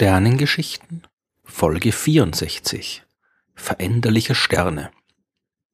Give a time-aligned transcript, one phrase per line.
[0.00, 1.08] Sternengeschichten
[1.42, 3.02] Folge 64
[3.56, 4.92] Veränderliche Sterne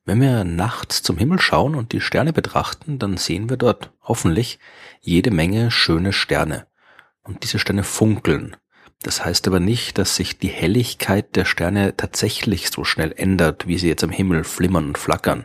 [0.06, 4.58] Wenn wir nachts zum Himmel schauen und die Sterne betrachten, dann sehen wir dort hoffentlich
[5.02, 6.66] jede Menge schöne Sterne.
[7.22, 8.56] Und diese Sterne funkeln.
[9.04, 13.76] Das heißt aber nicht, dass sich die Helligkeit der Sterne tatsächlich so schnell ändert, wie
[13.76, 15.44] sie jetzt am Himmel flimmern und flackern.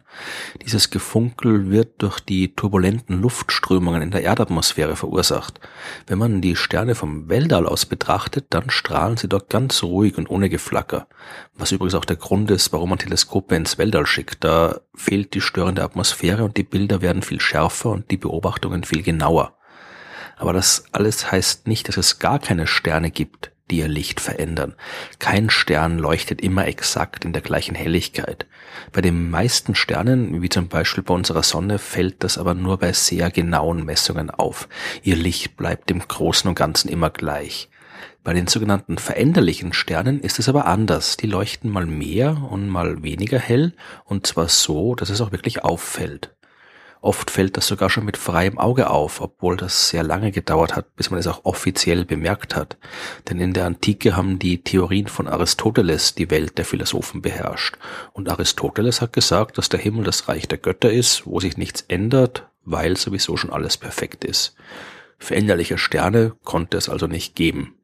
[0.61, 5.59] Dieses Gefunkel wird durch die turbulenten Luftströmungen in der Erdatmosphäre verursacht.
[6.07, 10.29] Wenn man die Sterne vom Weltall aus betrachtet, dann strahlen sie dort ganz ruhig und
[10.29, 11.09] ohne Geflacker.
[11.53, 14.41] Was übrigens auch der Grund ist, warum man Teleskope ins Weltall schickt.
[14.45, 19.03] Da fehlt die störende Atmosphäre und die Bilder werden viel schärfer und die Beobachtungen viel
[19.03, 19.58] genauer.
[20.39, 24.73] Aber das alles heißt nicht, dass es gar keine Sterne gibt, die ihr Licht verändern.
[25.19, 28.47] Kein Stern leuchtet immer exakt in der gleichen Helligkeit.
[28.93, 32.93] Bei den meisten Sternen, wie zum Beispiel bei unserer Sonne, fällt das aber nur bei
[32.93, 34.69] sehr genauen Messungen auf.
[35.03, 37.69] Ihr Licht bleibt im Großen und Ganzen immer gleich.
[38.23, 41.17] Bei den sogenannten veränderlichen Sternen ist es aber anders.
[41.17, 43.73] Die leuchten mal mehr und mal weniger hell
[44.05, 46.33] und zwar so, dass es auch wirklich auffällt.
[47.01, 50.95] Oft fällt das sogar schon mit freiem Auge auf, obwohl das sehr lange gedauert hat,
[50.97, 52.77] bis man es auch offiziell bemerkt hat.
[53.29, 57.77] Denn in der Antike haben die Theorien von Aristoteles die Welt der Philosophen beherrscht.
[58.11, 61.85] Und Aristoteles hat gesagt, dass der Himmel das Reich der Götter ist, wo sich nichts
[61.87, 64.55] ändert, weil sowieso schon alles perfekt ist.
[65.17, 67.75] Veränderliche Sterne konnte es also nicht geben.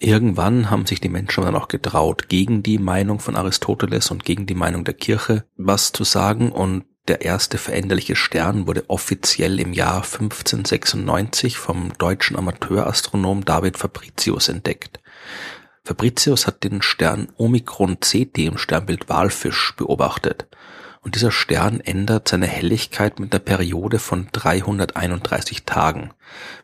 [0.00, 4.46] Irgendwann haben sich die Menschen dann auch getraut, gegen die Meinung von Aristoteles und gegen
[4.46, 9.72] die Meinung der Kirche was zu sagen und der erste veränderliche Stern wurde offiziell im
[9.72, 15.00] Jahr 1596 vom deutschen Amateurastronom David Fabricius entdeckt.
[15.84, 20.46] Fabricius hat den Stern Omikron CT im Sternbild Walfisch beobachtet.
[21.00, 26.12] Und dieser Stern ändert seine Helligkeit mit einer Periode von 331 Tagen.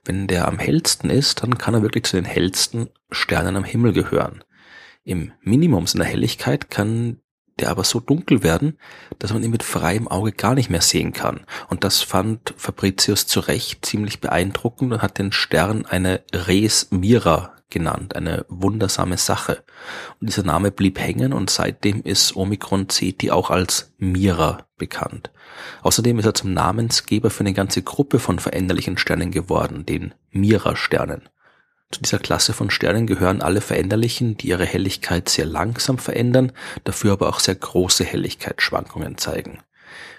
[0.05, 3.95] Wenn der am hellsten ist, dann kann er wirklich zu den hellsten Sternen am Himmel
[3.95, 4.45] gehören.
[5.05, 7.21] Im Minimum seiner Helligkeit kann
[7.61, 8.79] der aber so dunkel werden,
[9.19, 11.41] dass man ihn mit freiem Auge gar nicht mehr sehen kann.
[11.69, 17.55] Und das fand Fabricius zu Recht ziemlich beeindruckend und hat den Stern eine Res Mira
[17.71, 19.65] genannt, eine wundersame Sache.
[20.21, 25.31] Und dieser Name blieb hängen und seitdem ist Omikron Ceti auch als Mira bekannt.
[25.83, 31.29] Außerdem ist er zum Namensgeber für eine ganze Gruppe von veränderlichen Sternen geworden, den Mira-Sternen.
[31.91, 36.53] Zu dieser Klasse von Sternen gehören alle Veränderlichen, die ihre Helligkeit sehr langsam verändern,
[36.85, 39.61] dafür aber auch sehr große Helligkeitsschwankungen zeigen.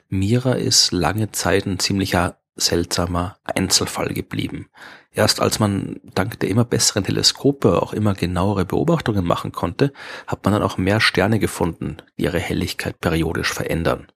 [0.07, 4.69] Mira ist lange Zeit ein ziemlicher seltsamer Einzelfall geblieben.
[5.11, 9.91] Erst als man dank der immer besseren Teleskope auch immer genauere Beobachtungen machen konnte,
[10.27, 14.07] hat man dann auch mehr Sterne gefunden, die ihre Helligkeit periodisch verändern.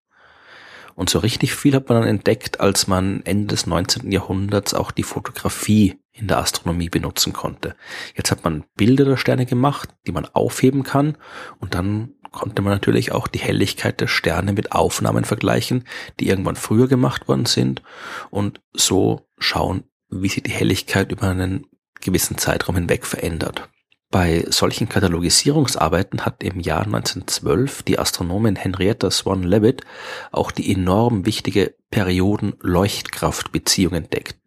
[0.96, 4.12] Und so richtig viel hat man dann entdeckt, als man Ende des 19.
[4.12, 7.76] Jahrhunderts auch die Fotografie in der Astronomie benutzen konnte.
[8.16, 11.18] Jetzt hat man Bilder der Sterne gemacht, die man aufheben kann
[11.60, 15.86] und dann konnte man natürlich auch die Helligkeit der Sterne mit Aufnahmen vergleichen,
[16.20, 17.82] die irgendwann früher gemacht worden sind
[18.30, 21.66] und so schauen, wie sich die Helligkeit über einen
[22.02, 23.70] gewissen Zeitraum hinweg verändert.
[24.12, 29.84] Bei solchen Katalogisierungsarbeiten hat im Jahr 1912 die Astronomin Henrietta Swan Leavitt
[30.32, 34.39] auch die enorm wichtige Perioden-Leuchtkraft-Beziehung entdeckt.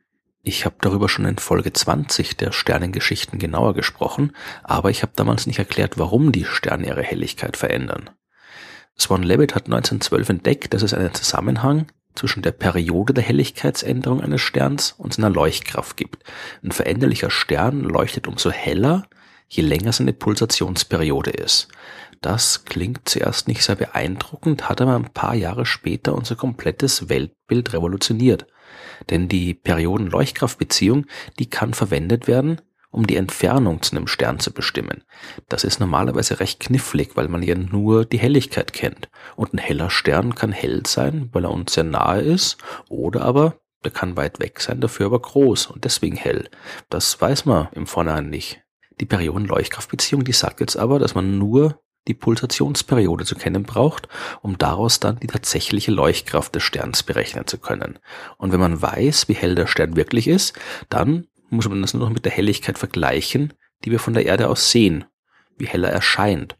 [0.44, 4.32] Ich habe darüber schon in Folge 20 der Sternengeschichten genauer gesprochen,
[4.64, 8.10] aber ich habe damals nicht erklärt, warum die Sterne ihre Helligkeit verändern.
[8.98, 11.86] Swan Leavitt hat 1912 entdeckt, dass es einen Zusammenhang
[12.16, 16.24] zwischen der Periode der Helligkeitsänderung eines Sterns und seiner Leuchtkraft gibt.
[16.62, 19.04] Ein veränderlicher Stern leuchtet umso heller,
[19.48, 21.68] je länger seine Pulsationsperiode ist.
[22.20, 27.72] Das klingt zuerst nicht sehr beeindruckend, hat aber ein paar Jahre später unser komplettes Weltbild
[27.72, 28.46] revolutioniert.
[29.10, 31.06] Denn die Perioden-Leuchtkraftbeziehung,
[31.38, 32.60] die kann verwendet werden,
[32.90, 35.02] um die Entfernung zu einem Stern zu bestimmen.
[35.48, 39.08] Das ist normalerweise recht knifflig, weil man ja nur die Helligkeit kennt.
[39.34, 42.58] Und ein heller Stern kann hell sein, weil er uns sehr nahe ist,
[42.88, 46.48] oder aber der kann weit weg sein, dafür aber groß und deswegen hell.
[46.88, 48.62] Das weiß man im Vorhinein nicht.
[49.00, 54.08] Die Perioden-Leuchtkraftbeziehung, die sagt jetzt aber, dass man nur die Pulsationsperiode zu kennen braucht,
[54.40, 57.98] um daraus dann die tatsächliche Leuchtkraft des Sterns berechnen zu können.
[58.38, 60.58] Und wenn man weiß, wie hell der Stern wirklich ist,
[60.88, 63.52] dann muss man das nur noch mit der Helligkeit vergleichen,
[63.84, 65.04] die wir von der Erde aus sehen,
[65.58, 66.56] wie heller erscheint.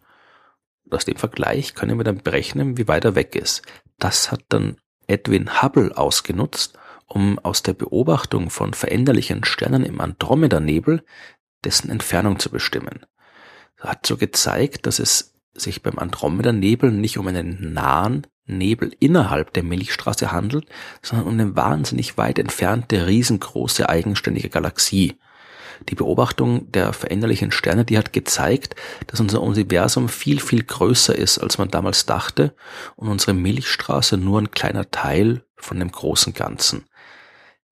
[0.84, 3.62] Und aus dem Vergleich können wir dann berechnen, wie weit er weg ist.
[3.98, 11.04] Das hat dann Edwin Hubble ausgenutzt, um aus der Beobachtung von veränderlichen Sternen im Andromeda-Nebel
[11.64, 13.06] dessen Entfernung zu bestimmen.
[13.78, 19.52] Er hat so gezeigt, dass es sich beim Andromeda-Nebel nicht um einen nahen Nebel innerhalb
[19.52, 20.66] der Milchstraße handelt,
[21.02, 25.18] sondern um eine wahnsinnig weit entfernte, riesengroße, eigenständige Galaxie.
[25.88, 28.76] Die Beobachtung der veränderlichen Sterne, die hat gezeigt,
[29.06, 32.54] dass unser Universum viel, viel größer ist, als man damals dachte
[32.96, 36.84] und unsere Milchstraße nur ein kleiner Teil von dem großen Ganzen.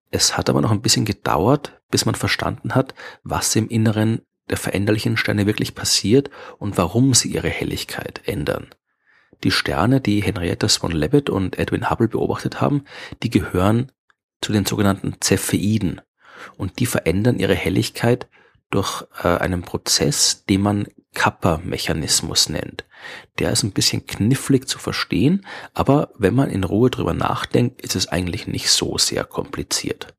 [0.09, 2.93] Es hat aber noch ein bisschen gedauert, bis man verstanden hat,
[3.23, 8.67] was im Inneren der veränderlichen Sterne wirklich passiert und warum sie ihre Helligkeit ändern.
[9.43, 12.83] Die Sterne, die Henrietta Swan Leavitt und Edwin Hubble beobachtet haben,
[13.23, 13.91] die gehören
[14.41, 16.01] zu den sogenannten Cepheiden
[16.57, 18.27] und die verändern ihre Helligkeit
[18.69, 22.85] durch äh, einen Prozess, den man Kappa-Mechanismus nennt.
[23.39, 27.95] Der ist ein bisschen knifflig zu verstehen, aber wenn man in Ruhe drüber nachdenkt, ist
[27.95, 30.13] es eigentlich nicht so sehr kompliziert.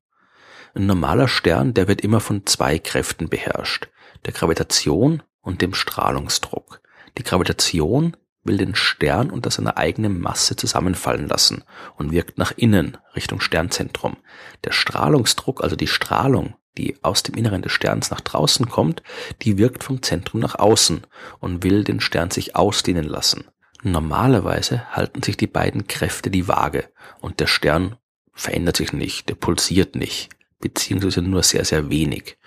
[0.75, 3.89] Ein normaler Stern, der wird immer von zwei Kräften beherrscht,
[4.25, 6.81] der Gravitation und dem Strahlungsdruck.
[7.17, 11.63] Die Gravitation will den Stern unter seiner eigenen Masse zusammenfallen lassen
[11.97, 14.17] und wirkt nach innen Richtung Sternzentrum.
[14.63, 19.03] Der Strahlungsdruck, also die Strahlung, die aus dem Inneren des Sterns nach draußen kommt,
[19.41, 21.05] die wirkt vom Zentrum nach außen
[21.39, 23.45] und will den Stern sich ausdehnen lassen.
[23.83, 27.97] Normalerweise halten sich die beiden Kräfte die Waage und der Stern
[28.33, 30.29] verändert sich nicht, der pulsiert nicht,
[30.59, 32.37] beziehungsweise nur sehr, sehr wenig.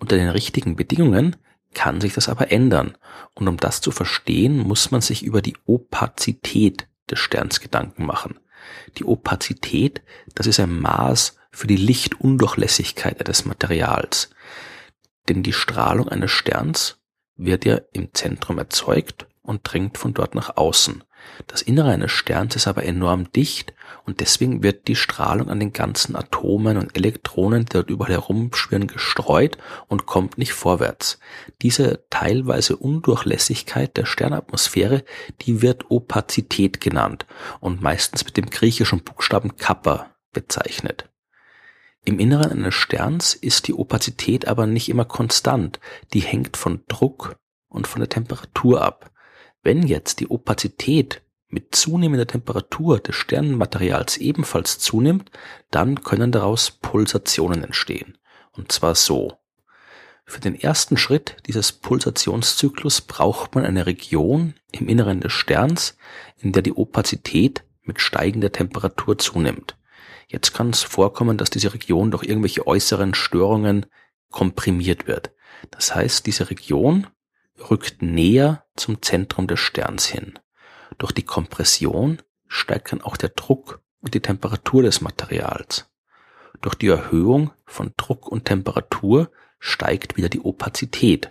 [0.00, 1.36] Unter den richtigen Bedingungen
[1.74, 2.96] kann sich das aber ändern.
[3.34, 8.40] Und um das zu verstehen, muss man sich über die Opazität des Sterns Gedanken machen.
[8.98, 10.02] Die Opazität,
[10.34, 14.30] das ist ein Maß für die Lichtundurchlässigkeit eines Materials.
[15.28, 16.98] Denn die Strahlung eines Sterns
[17.36, 21.04] wird ja im Zentrum erzeugt und dringt von dort nach außen.
[21.46, 23.74] Das Innere eines Sterns ist aber enorm dicht
[24.04, 28.86] und deswegen wird die Strahlung an den ganzen Atomen und Elektronen, die dort überall herumschwirren,
[28.86, 29.58] gestreut
[29.88, 31.18] und kommt nicht vorwärts.
[31.62, 35.04] Diese teilweise Undurchlässigkeit der Sternatmosphäre,
[35.42, 37.26] die wird Opazität genannt
[37.60, 41.08] und meistens mit dem griechischen Buchstaben Kappa bezeichnet.
[42.04, 45.80] Im Inneren eines Sterns ist die Opazität aber nicht immer konstant,
[46.14, 47.36] die hängt von Druck
[47.68, 49.10] und von der Temperatur ab.
[49.62, 55.30] Wenn jetzt die Opazität mit zunehmender Temperatur des Sternenmaterials ebenfalls zunimmt,
[55.70, 58.16] dann können daraus Pulsationen entstehen.
[58.52, 59.34] Und zwar so.
[60.24, 65.96] Für den ersten Schritt dieses Pulsationszyklus braucht man eine Region im Inneren des Sterns,
[66.38, 69.76] in der die Opazität mit steigender Temperatur zunimmt.
[70.28, 73.86] Jetzt kann es vorkommen, dass diese Region durch irgendwelche äußeren Störungen
[74.30, 75.32] komprimiert wird.
[75.72, 77.08] Das heißt, diese Region
[77.70, 80.38] rückt näher zum Zentrum des Sterns hin.
[80.98, 85.88] Durch die Kompression steigt dann auch der Druck und die Temperatur des Materials.
[86.60, 91.30] Durch die Erhöhung von Druck und Temperatur steigt wieder die Opazität.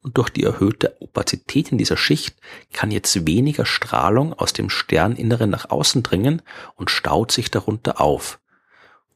[0.00, 2.38] Und durch die erhöhte Opazität in dieser Schicht
[2.72, 6.42] kann jetzt weniger Strahlung aus dem Sterninneren nach außen dringen
[6.76, 8.40] und staut sich darunter auf.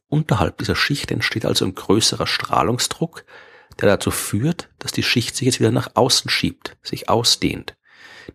[0.09, 3.25] Unterhalb dieser Schicht entsteht also ein größerer Strahlungsdruck,
[3.79, 7.75] der dazu führt, dass die Schicht sich jetzt wieder nach außen schiebt, sich ausdehnt.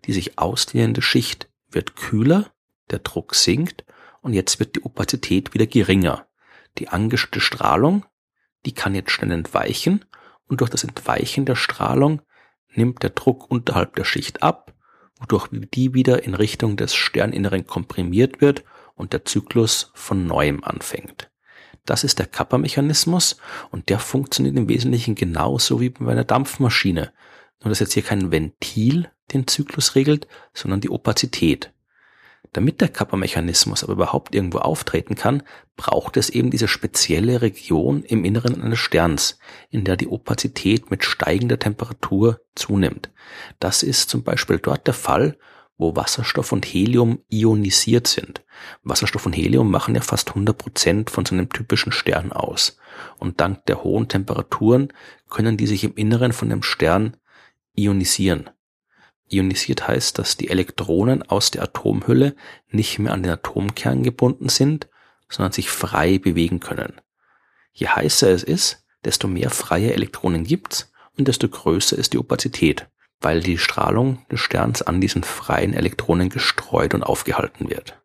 [0.05, 2.51] Die sich ausdehnende Schicht wird kühler,
[2.89, 3.85] der Druck sinkt
[4.21, 6.27] und jetzt wird die Opazität wieder geringer.
[6.77, 8.05] Die angesteuerte Strahlung,
[8.65, 10.05] die kann jetzt schnell entweichen
[10.47, 12.21] und durch das Entweichen der Strahlung
[12.75, 14.73] nimmt der Druck unterhalb der Schicht ab,
[15.19, 18.63] wodurch die wieder in Richtung des Sterninneren komprimiert wird
[18.95, 21.28] und der Zyklus von neuem anfängt.
[21.89, 23.37] Das ist der Kappa-Mechanismus
[23.71, 27.11] und der funktioniert im Wesentlichen genauso wie bei einer Dampfmaschine.
[27.63, 31.73] Nur dass jetzt hier kein Ventil den Zyklus regelt, sondern die Opazität.
[32.53, 35.41] Damit der Kappa-Mechanismus aber überhaupt irgendwo auftreten kann,
[35.77, 39.39] braucht es eben diese spezielle Region im Inneren eines Sterns,
[39.71, 43.09] in der die Opazität mit steigender Temperatur zunimmt.
[43.59, 45.39] Das ist zum Beispiel dort der Fall,
[45.79, 48.43] wo Wasserstoff und Helium ionisiert sind.
[48.83, 52.77] Wasserstoff und Helium machen ja fast 100 Prozent von so einem typischen Stern aus.
[53.17, 54.91] Und dank der hohen Temperaturen
[55.29, 57.15] können die sich im Inneren von dem Stern
[57.75, 58.49] ionisieren.
[59.29, 62.35] Ionisiert heißt, dass die Elektronen aus der Atomhülle
[62.69, 64.89] nicht mehr an den Atomkern gebunden sind,
[65.29, 66.99] sondern sich frei bewegen können.
[67.71, 72.89] Je heißer es ist, desto mehr freie Elektronen gibt's und desto größer ist die Opazität
[73.21, 78.01] weil die Strahlung des Sterns an diesen freien Elektronen gestreut und aufgehalten wird.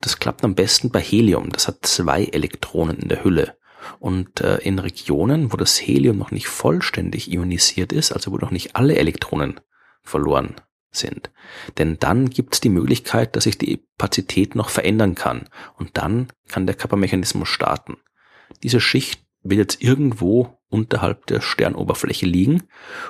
[0.00, 1.50] Das klappt am besten bei Helium.
[1.50, 3.56] Das hat zwei Elektronen in der Hülle.
[3.98, 8.50] Und äh, in Regionen, wo das Helium noch nicht vollständig ionisiert ist, also wo noch
[8.50, 9.60] nicht alle Elektronen
[10.02, 10.56] verloren
[10.90, 11.30] sind.
[11.78, 15.48] Denn dann gibt es die Möglichkeit, dass sich die Opazität noch verändern kann.
[15.74, 17.96] Und dann kann der Kappa-Mechanismus starten.
[18.62, 22.64] Diese Schicht wird jetzt irgendwo unterhalb der Sternoberfläche liegen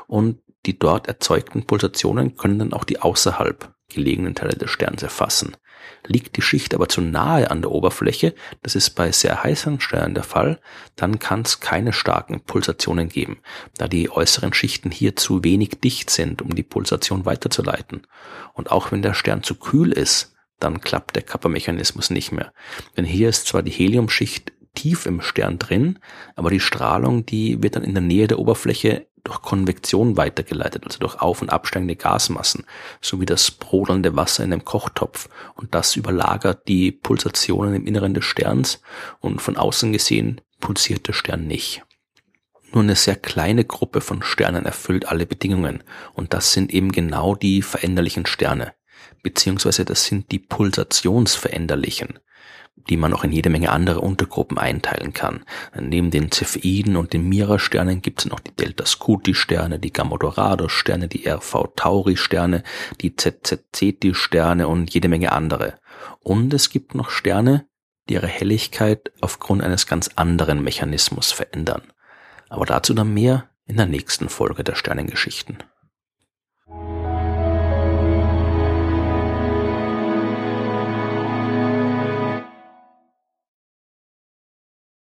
[0.06, 5.56] und die dort erzeugten Pulsationen können dann auch die außerhalb gelegenen Teile des Sterns erfassen.
[6.06, 10.14] Liegt die Schicht aber zu nahe an der Oberfläche, das ist bei sehr heißen Sternen
[10.14, 10.60] der Fall,
[10.96, 13.38] dann kann es keine starken Pulsationen geben,
[13.76, 18.06] da die äußeren Schichten hier zu wenig dicht sind, um die Pulsation weiterzuleiten.
[18.52, 22.52] Und auch wenn der Stern zu kühl ist, dann klappt der Kappermechanismus nicht mehr.
[22.96, 25.98] Denn hier ist zwar die Heliumschicht tief im Stern drin,
[26.36, 30.98] aber die Strahlung, die wird dann in der Nähe der Oberfläche durch Konvektion weitergeleitet, also
[30.98, 32.64] durch auf- und absteigende Gasmassen,
[33.00, 35.28] sowie das brodelnde Wasser in einem Kochtopf.
[35.54, 38.80] Und das überlagert die Pulsationen im Inneren des Sterns
[39.20, 41.84] und von außen gesehen pulsiert der Stern nicht.
[42.72, 47.34] Nur eine sehr kleine Gruppe von Sternen erfüllt alle Bedingungen und das sind eben genau
[47.34, 48.74] die veränderlichen Sterne,
[49.22, 52.18] beziehungsweise das sind die Pulsationsveränderlichen
[52.88, 55.44] die man auch in jede Menge andere Untergruppen einteilen kann.
[55.78, 61.08] Neben den Cepheiden und den Mira-Sternen gibt es noch die Delta Scuti-Sterne, die Gamma Dorado-Sterne,
[61.08, 62.62] die RV Tauri-Sterne,
[63.00, 65.74] die ZZCT-Sterne und jede Menge andere.
[66.20, 67.66] Und es gibt noch Sterne,
[68.08, 71.82] die ihre Helligkeit aufgrund eines ganz anderen Mechanismus verändern.
[72.48, 75.58] Aber dazu dann mehr in der nächsten Folge der Sternengeschichten.